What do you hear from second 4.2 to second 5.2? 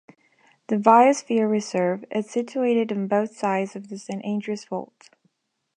Andreas Fault.